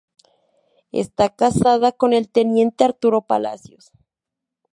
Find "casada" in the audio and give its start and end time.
1.35-1.91